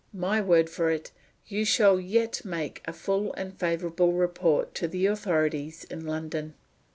[0.15, 1.11] My word for it,
[1.45, 6.55] you shall yet make a full and favorable report to the authorities in London."